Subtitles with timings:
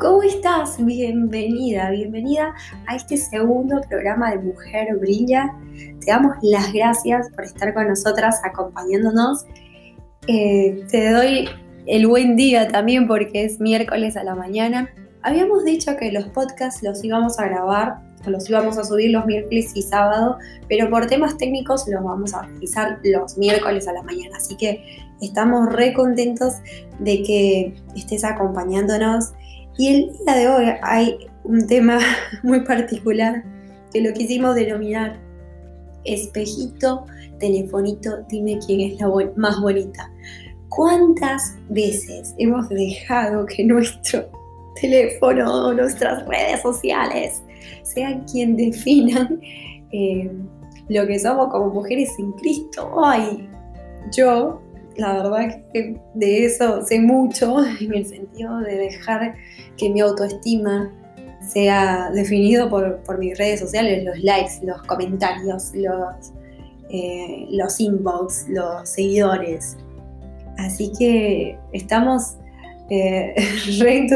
[0.00, 0.82] ¿Cómo estás?
[0.82, 2.54] Bienvenida, bienvenida
[2.86, 5.54] a este segundo programa de Mujer Brilla.
[5.76, 9.44] Te damos las gracias por estar con nosotras acompañándonos.
[10.26, 11.50] Eh, te doy
[11.84, 14.88] el buen día también porque es miércoles a la mañana.
[15.20, 19.72] Habíamos dicho que los podcasts los íbamos a grabar los íbamos a subir los miércoles
[19.74, 20.36] y sábado,
[20.68, 24.36] pero por temas técnicos los vamos a realizar los miércoles a la mañana.
[24.36, 24.84] Así que
[25.22, 26.54] estamos re contentos
[26.98, 29.32] de que estés acompañándonos.
[29.80, 31.98] Y el día de hoy hay un tema
[32.42, 33.42] muy particular
[33.90, 35.18] que lo quisimos denominar
[36.04, 37.06] espejito,
[37.38, 40.12] telefonito, dime quién es la más bonita.
[40.68, 44.28] ¿Cuántas veces hemos dejado que nuestro
[44.82, 47.42] teléfono, nuestras redes sociales,
[47.82, 49.40] sean quien definan
[49.92, 50.30] eh,
[50.90, 53.02] lo que somos como mujeres en Cristo.
[53.02, 53.48] Ay,
[54.14, 54.60] yo,
[54.96, 59.34] la verdad que de eso sé mucho, en el sentido de dejar
[59.76, 60.92] que mi autoestima
[61.40, 66.32] sea definido por, mis redes sociales, los likes, los comentarios, los,
[66.90, 69.76] eh, los inbox, los seguidores.
[70.58, 72.36] Así que estamos
[72.90, 73.34] eh,
[73.80, 74.06] re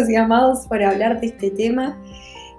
[0.69, 1.99] por hablar de este tema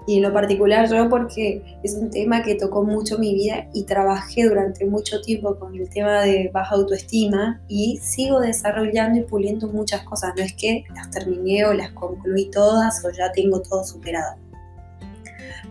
[0.06, 3.84] y en lo particular yo porque es un tema que tocó mucho mi vida y
[3.84, 9.68] trabajé durante mucho tiempo con el tema de baja autoestima y sigo desarrollando y puliendo
[9.68, 10.32] muchas cosas.
[10.36, 14.36] No es que las terminé o las concluí todas o ya tengo todo superado.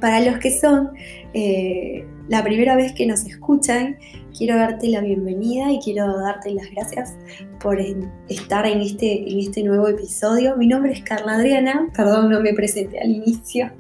[0.02, 0.92] Para los que son
[1.34, 3.98] eh, la primera vez que nos escuchan,
[4.38, 7.16] quiero darte la bienvenida y quiero darte las gracias
[7.62, 7.80] por
[8.28, 10.58] estar en este, en este nuevo episodio.
[10.58, 13.72] Mi nombre es Carla Adriana, perdón, no me presenté al inicio.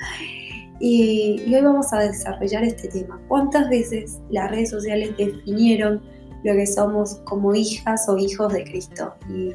[0.79, 3.19] Y, hoy vamos a desarrollar este tema.
[3.27, 6.01] ¿Cuántas veces las redes sociales definieron
[6.43, 9.13] lo que somos como hijas o hijos de Cristo?
[9.29, 9.53] Y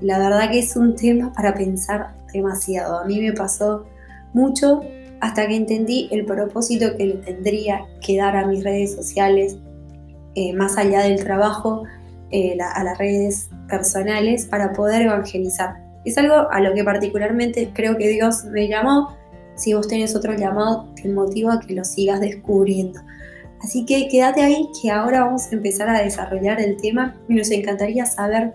[0.00, 3.00] la verdad que es un tema para pensar demasiado.
[3.00, 3.84] A mí me pasó
[4.32, 4.82] mucho
[5.20, 9.58] hasta que entendí el propósito que le tendría que dar a mis redes sociales,
[10.36, 11.82] eh, más allá del trabajo,
[12.30, 15.74] eh, a las redes personales, para poder evangelizar.
[16.04, 19.19] Es algo a lo que particularmente creo que Dios me llamó
[19.60, 22.98] si vos tenés otro llamado, te motivo a que lo sigas descubriendo.
[23.62, 27.50] Así que quédate ahí que ahora vamos a empezar a desarrollar el tema y nos
[27.50, 28.54] encantaría saber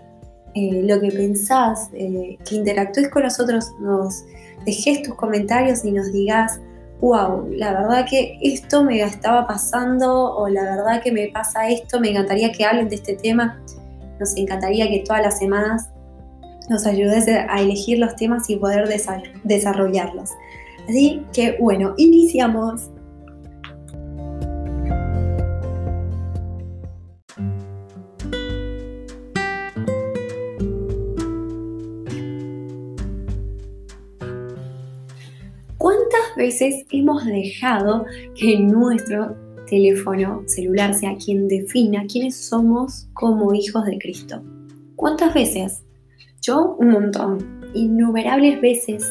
[0.54, 4.24] eh, lo que pensás, eh, que interactúes con nosotros, nos
[4.64, 6.60] dejes tus comentarios y nos digas,
[7.00, 12.00] wow, la verdad que esto me estaba pasando o la verdad que me pasa esto,
[12.00, 13.62] me encantaría que hablen de este tema,
[14.18, 15.88] nos encantaría que todas las semanas
[16.68, 18.88] nos ayudes a elegir los temas y poder
[19.44, 20.30] desarrollarlos.
[20.88, 22.90] Así que bueno, iniciamos.
[35.76, 38.04] ¿Cuántas veces hemos dejado
[38.36, 39.36] que nuestro
[39.66, 44.42] teléfono celular sea quien defina quiénes somos como hijos de Cristo?
[44.94, 45.82] ¿Cuántas veces?
[46.40, 49.04] Yo un montón, innumerables veces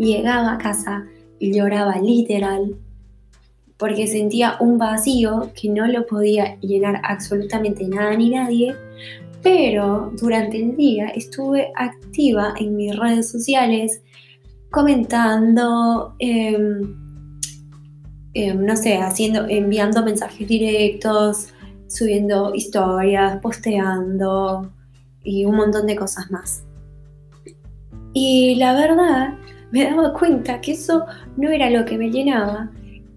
[0.00, 1.06] llegaba a casa
[1.38, 2.76] y lloraba literal
[3.80, 8.76] porque sentía un vacío que no lo podía llenar absolutamente nada ni nadie,
[9.42, 14.02] pero durante el día estuve activa en mis redes sociales,
[14.70, 16.94] comentando, em,
[18.34, 21.48] em, no sé, haciendo, enviando mensajes directos,
[21.88, 24.70] subiendo historias, posteando
[25.24, 26.64] y un montón de cosas más.
[28.12, 29.38] Y la verdad
[29.70, 32.70] me daba cuenta que eso no era lo que me llenaba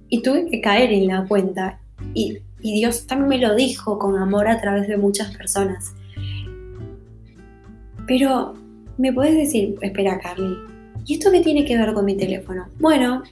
[0.09, 1.79] y tuve que caer en la cuenta.
[2.13, 5.93] Y, Dios también me lo dijo con amor a través de muchas personas.
[8.07, 8.53] Pero,
[8.97, 10.55] ¿me puedes decir, espera Carly,
[11.05, 12.67] ¿y esto qué tiene que ver con mi teléfono?
[12.79, 13.23] Bueno,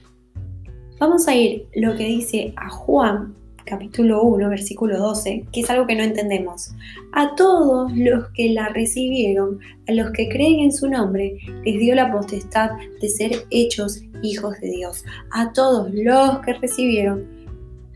[0.98, 5.86] vamos a ir lo que dice a Juan capítulo 1, versículo 12, que es algo
[5.86, 6.72] que no entendemos.
[7.12, 9.58] A todos los que la recibieron,
[9.88, 12.70] a los que creen en su nombre, les dio la potestad
[13.00, 15.04] de ser hechos hijos de Dios.
[15.30, 17.26] A todos los que recibieron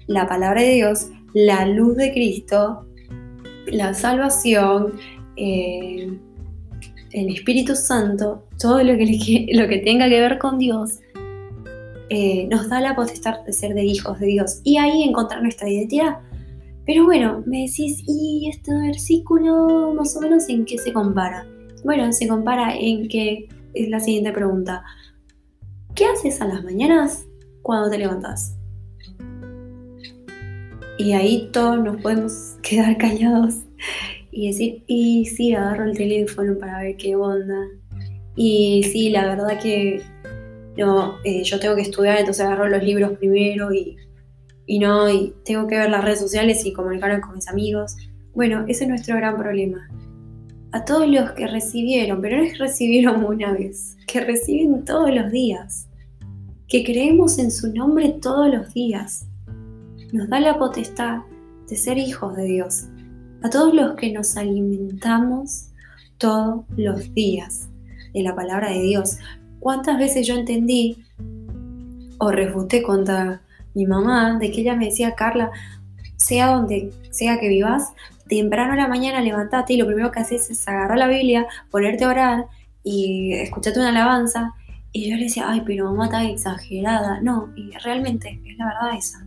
[0.07, 2.87] la palabra de Dios, la luz de Cristo,
[3.67, 4.95] la salvación,
[5.37, 6.17] eh,
[7.13, 11.01] el Espíritu Santo, todo lo que, lo que tenga que ver con Dios,
[12.09, 15.69] eh, nos da la potestad de ser de hijos de Dios y ahí encontrar nuestra
[15.69, 16.19] identidad.
[16.87, 21.45] Pero bueno, me decís, ¿y este versículo más o menos en qué se compara?
[21.85, 24.85] Bueno, se compara en que es la siguiente pregunta.
[25.95, 27.27] ¿Qué haces a las mañanas
[27.63, 28.57] cuando te levantas?
[30.99, 33.57] Y ahí todos nos podemos quedar callados
[34.31, 37.67] y decir, y sí, agarro el teléfono para ver qué onda.
[38.37, 40.03] Y sí, la verdad que
[40.77, 43.97] no, eh, yo tengo que estudiar, entonces agarro los libros primero y,
[44.79, 47.97] no, y tengo que ver las redes sociales y comunicarme con mis amigos.
[48.35, 49.89] Bueno, ese es nuestro gran problema.
[50.73, 55.15] A todos los que recibieron, pero no es que recibieron una vez, que reciben todos
[55.15, 55.89] los días,
[56.69, 59.27] que creemos en su nombre todos los días,
[60.13, 61.21] nos da la potestad
[61.69, 62.85] de ser hijos de Dios.
[63.43, 65.71] A todos los que nos alimentamos
[66.19, 67.69] todos los días
[68.15, 69.19] de la palabra de Dios.
[69.67, 70.97] ¿Cuántas veces yo entendí
[72.19, 73.43] o refuté contra
[73.75, 75.51] mi mamá de que ella me decía, Carla,
[76.15, 77.93] sea donde sea que vivas,
[78.29, 82.05] temprano a la mañana levantate y lo primero que haces es agarrar la Biblia, ponerte
[82.05, 82.47] a orar
[82.85, 84.55] y escucharte una alabanza.
[84.93, 87.21] Y yo le decía, ay, pero mamá está exagerada.
[87.21, 89.27] No, y realmente es la verdad esa.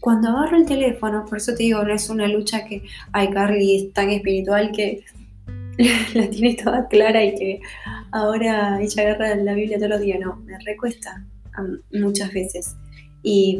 [0.00, 2.82] Cuando agarro el teléfono, por eso te digo, no es una lucha que,
[3.12, 5.04] ay, Carly tan espiritual que
[6.14, 7.60] la tiene toda clara y que
[8.12, 10.20] ahora ella agarra la Biblia todos los días.
[10.20, 11.26] No, me recuesta
[11.92, 12.76] muchas veces.
[13.22, 13.58] Y,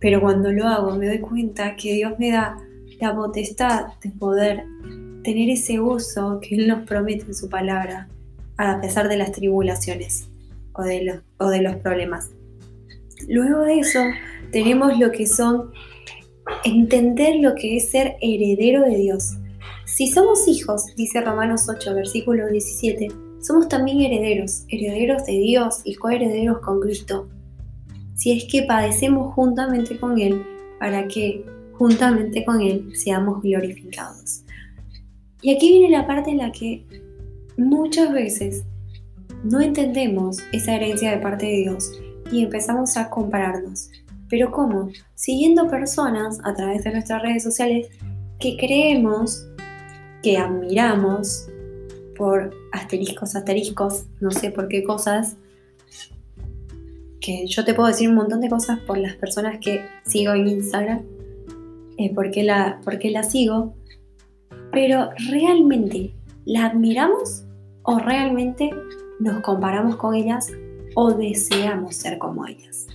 [0.00, 2.58] pero cuando lo hago me doy cuenta que Dios me da
[3.00, 4.64] la potestad de poder
[5.22, 8.08] tener ese uso que Él nos promete en su palabra,
[8.58, 10.28] a pesar de las tribulaciones
[10.72, 12.30] o de los, o de los problemas.
[13.28, 14.00] Luego de eso,
[14.52, 15.72] tenemos lo que son
[16.64, 19.36] entender lo que es ser heredero de Dios.
[19.86, 23.06] Si somos hijos, dice Romanos 8, versículo 17,
[23.40, 27.28] somos también herederos, herederos de Dios y coherederos con Cristo.
[28.16, 30.44] Si es que padecemos juntamente con Él,
[30.80, 34.42] para que juntamente con Él seamos glorificados.
[35.40, 36.84] Y aquí viene la parte en la que
[37.56, 38.64] muchas veces
[39.44, 41.92] no entendemos esa herencia de parte de Dios
[42.32, 43.90] y empezamos a compararnos.
[44.28, 44.90] Pero ¿cómo?
[45.14, 47.88] Siguiendo personas a través de nuestras redes sociales
[48.40, 49.46] que creemos,
[50.26, 51.46] que admiramos
[52.16, 55.36] por asteriscos, asteriscos, no sé por qué cosas,
[57.20, 60.48] que yo te puedo decir un montón de cosas por las personas que sigo en
[60.48, 61.02] Instagram,
[61.96, 63.76] eh, porque, la, porque la sigo,
[64.72, 66.12] pero realmente
[66.44, 67.44] la admiramos
[67.84, 68.70] o realmente
[69.20, 70.48] nos comparamos con ellas
[70.96, 72.88] o deseamos ser como ellas.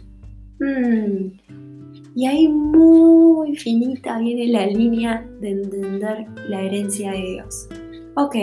[0.59, 1.70] Mm.
[2.15, 7.67] Y ahí muy finita viene la línea de entender la herencia de Dios.
[8.15, 8.35] Ok,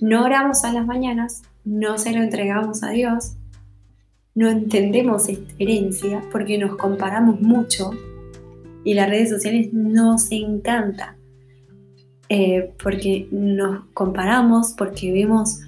[0.00, 3.36] no oramos a las mañanas, no se lo entregamos a Dios,
[4.34, 7.90] no entendemos esta herencia porque nos comparamos mucho
[8.84, 11.16] y las redes sociales nos encanta
[12.28, 15.60] eh, porque nos comparamos, porque vemos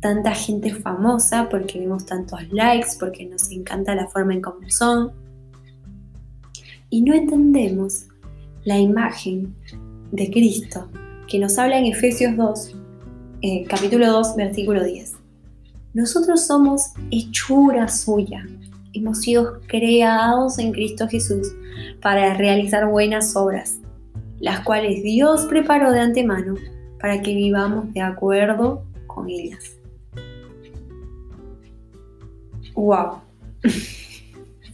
[0.00, 5.12] tanta gente famosa, porque vemos tantos likes, porque nos encanta la forma en cómo son.
[6.92, 8.06] Y no entendemos
[8.64, 9.54] la imagen
[10.10, 10.88] de Cristo
[11.28, 12.76] que nos habla en Efesios 2,
[13.42, 15.14] eh, capítulo 2, versículo 10.
[15.94, 18.44] Nosotros somos hechura suya.
[18.92, 21.52] Hemos sido creados en Cristo Jesús
[22.02, 23.78] para realizar buenas obras,
[24.40, 26.56] las cuales Dios preparó de antemano
[27.00, 29.76] para que vivamos de acuerdo con ellas.
[32.74, 33.20] ¡Wow!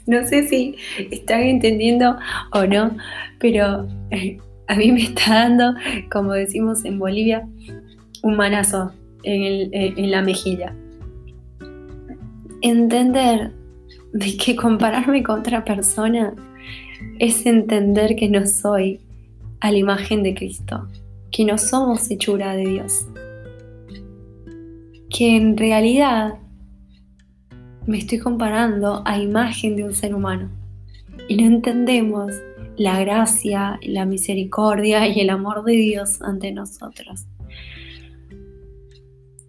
[0.07, 0.77] no sé si
[1.11, 2.17] están entendiendo
[2.53, 2.97] o no,
[3.39, 4.39] pero eh,
[4.69, 5.75] a mí me está dando,
[6.11, 7.47] como decimos en Bolivia,
[8.23, 8.93] un manazo
[9.25, 10.75] en, en la mejilla.
[12.63, 13.53] Entender
[14.13, 16.35] de que compararme con otra persona
[17.19, 19.01] es entender que no soy
[19.61, 20.89] a la imagen de Cristo,
[21.31, 23.07] que no somos hechura de Dios,
[25.11, 26.35] que en realidad
[27.87, 30.51] me estoy comparando a imagen de un ser humano
[31.29, 32.33] y no entendemos
[32.77, 37.27] la gracia, la misericordia y el amor de Dios ante nosotros.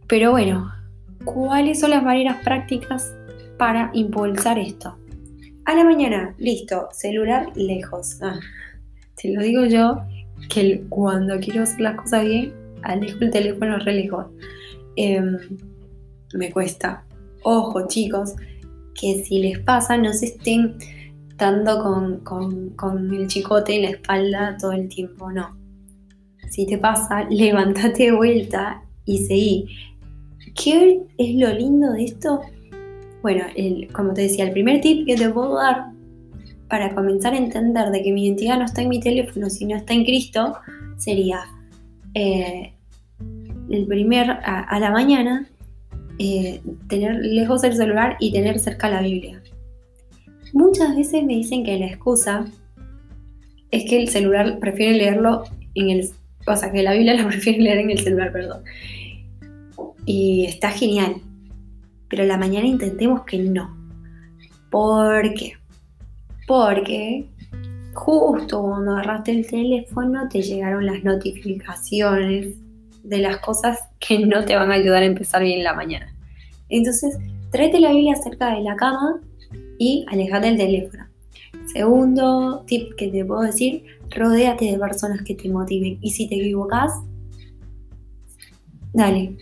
[0.08, 0.72] Pero bueno,
[1.26, 3.14] ¿cuáles son las maneras prácticas
[3.58, 4.98] para impulsar esto?
[5.66, 8.20] A la mañana, listo, celular lejos.
[8.22, 8.40] Ah,
[9.16, 10.00] te lo digo yo,
[10.48, 12.54] que cuando quiero hacer las cosas bien,
[12.84, 14.28] alejo el teléfono re lejos.
[14.96, 15.38] Em,
[16.34, 17.04] me cuesta,
[17.48, 18.36] ojo chicos,
[18.94, 20.78] que si les pasa no se estén
[21.38, 21.82] dando
[22.24, 25.56] con, el chicote en la espalda todo el tiempo, no.
[26.50, 29.66] Si te pasa, levántate de vuelta y seguí.
[30.56, 32.42] ¿Qué es lo lindo de esto?
[33.22, 33.46] Bueno,
[33.94, 35.92] como te decía, el primer tip que te puedo dar
[36.68, 39.94] para comenzar a entender de que mi identidad no está en mi teléfono, sino está
[39.94, 40.58] en Cristo,
[40.98, 41.42] sería
[42.14, 42.74] eh,
[43.70, 45.48] el primer a, la mañana
[46.20, 49.42] eh, tener lejos el celular y tener cerca la Biblia.
[50.54, 52.46] Muchas veces me dicen que la excusa
[53.72, 55.44] es que el celular prefiere leerlo
[55.76, 56.10] en el...
[56.46, 58.64] O sea, que la Biblia la prefiere leer en el celular, perdón.
[60.06, 61.18] Y está genial.
[62.10, 63.76] pero la mañana intentemos que no.
[64.72, 65.54] ¿Por qué?
[66.48, 67.26] Porque
[67.94, 72.56] justo cuando agarraste el teléfono te llegaron las notificaciones
[73.08, 76.14] de las cosas que no te van a ayudar a empezar bien la mañana.
[76.70, 77.18] Entonces,
[77.52, 79.22] tráete la Biblia cerca de la cama
[79.78, 81.06] y alejate del teléfono.
[81.72, 85.98] Segundo tip que te puedo decir, rodéate de personas que te motiven.
[86.02, 86.92] Y si te equivocas,
[88.94, 89.38] dale,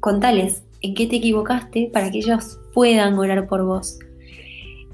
[0.00, 3.98] contales en qué te equivocaste para que ellos puedan orar por vos.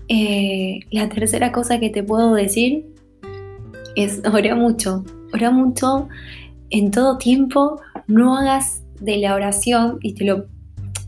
[0.08, 2.86] Eh, la tercera cosa que te puedo decir
[3.94, 6.08] es ora mucho, ora mucho
[6.70, 10.46] en todo tiempo, no hagas de la oración, y te lo,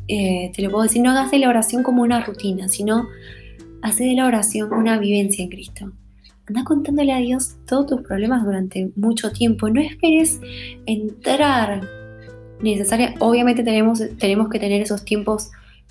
[0.09, 3.07] eh, te lo puedo decir, no hagas de la oración como una rutina, sino
[3.83, 5.93] haz de la oración una vivencia en Cristo.
[6.49, 9.69] Anda contándole a Dios todos tus problemas durante mucho tiempo.
[9.69, 10.41] No esperes
[10.87, 11.83] entrar
[12.63, 13.15] necesaria.
[13.19, 15.51] Obviamente tenemos, tenemos que tener esos tiempos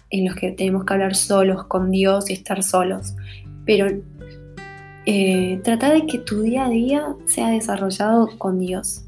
[0.10, 3.16] en los que tenemos que hablar solos con Dios y estar solos.
[3.66, 3.88] Pero
[5.06, 9.04] eh, trata de que tu día a día sea desarrollado con Dios.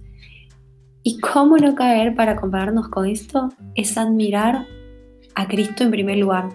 [1.07, 3.47] ¿Y cómo no caer para compararnos con esto?
[3.75, 4.67] Es admirar
[5.35, 6.49] a Cristo en primer lugar.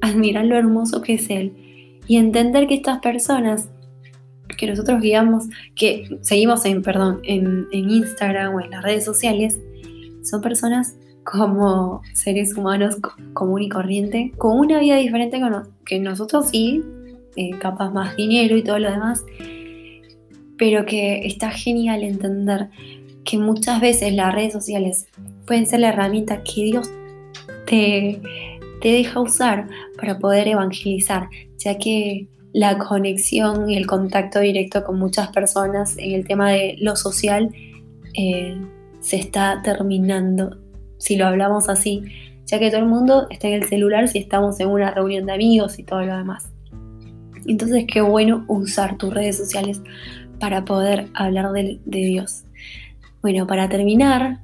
[0.00, 1.98] Admirar lo hermoso que es Él.
[2.06, 3.68] Y entender que estas personas
[4.56, 9.58] que nosotros guiamos, que seguimos en, perdón, en, Instagram o en las redes sociales,
[10.22, 10.94] son personas
[11.24, 12.96] como seres humanos
[13.32, 15.42] común y corriente, con una vida diferente
[15.84, 16.84] que nosotros sí,
[17.34, 19.24] eh, capaz más dinero y todo lo demás,
[20.56, 22.68] pero que está genial entender
[23.30, 25.06] que muchas veces las redes sociales
[25.46, 26.90] pueden ser la herramienta que Dios
[27.66, 28.20] te,
[28.80, 34.98] te deja usar para poder evangelizar, ya que la conexión y el contacto directo con
[34.98, 37.54] muchas personas en el tema de lo social
[38.14, 38.60] eh,
[39.00, 40.58] se está terminando,
[40.98, 42.02] si lo hablamos así,
[42.46, 45.32] ya que todo el mundo está en el celular si estamos en una reunión de
[45.34, 46.50] amigos y todo lo demás.
[47.46, 49.80] Entonces, qué bueno usar tus redes sociales
[50.40, 52.44] para poder hablar de, Dios.
[53.22, 54.40] Bueno, para terminar,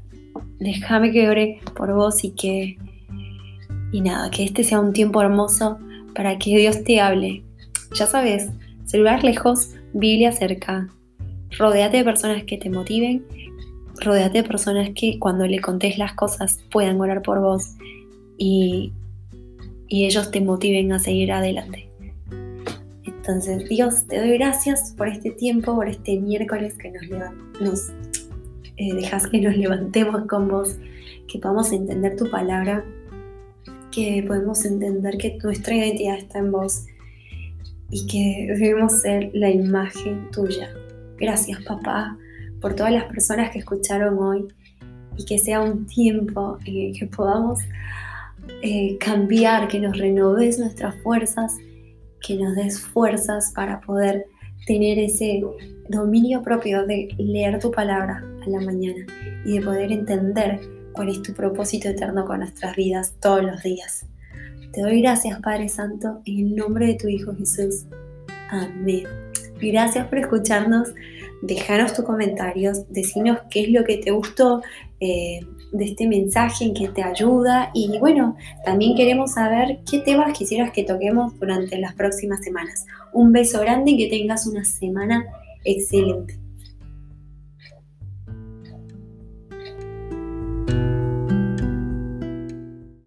[0.59, 2.78] déjame que ore por vos y que.
[3.92, 5.78] Y nada, que este sea un tiempo hermoso
[6.14, 7.45] para que Dios te hable.
[7.95, 8.50] Ya sabes,
[8.85, 10.88] celular lejos, Biblia cerca.
[11.59, 13.25] Rodéate de personas que te motiven
[14.00, 17.75] Rodéate de personas que cuando le contés las cosas puedan orar por vos
[18.38, 18.92] y,
[19.88, 21.88] ellos te motiven a seguir adelante.
[23.04, 27.04] Entonces, Dios, te doy gracias por este tiempo, por este miércoles que nos,
[27.61, 27.92] nos
[28.78, 30.76] eh, dejas que nos levantemos con vos,
[31.28, 32.85] que podamos entender tu palabra,
[33.90, 36.85] que podemos entender que nuestra identidad está en vos
[37.90, 40.68] y que debemos ser la imagen tuya.
[41.16, 42.18] Gracias, papá,
[42.61, 44.47] por todas las personas que escucharon hoy
[45.16, 47.61] y que sea un tiempo en el que podamos
[48.62, 51.56] eh, cambiar, que nos renoves nuestras fuerzas,
[52.21, 54.26] que nos des fuerzas para poder
[54.66, 55.42] tener ese
[55.88, 59.06] dominio propio de leer tu palabra la mañana
[59.44, 60.60] y de poder entender
[60.92, 64.06] cuál es tu propósito eterno con nuestras vidas todos los días.
[64.72, 67.86] Te doy gracias, Padre Santo, en el nombre de tu Hijo Jesús.
[68.50, 69.04] Amén.
[69.60, 70.92] Gracias por escucharnos
[71.42, 74.62] déjanos tus comentarios, decinos qué es lo que te gustó
[75.00, 75.40] eh,
[75.72, 80.70] de este mensaje, en qué te ayuda y bueno, también queremos saber qué temas quisieras
[80.72, 82.86] que toquemos durante las próximas semanas.
[83.12, 85.26] Un beso grande y que tengas una semana
[85.64, 86.38] excelente.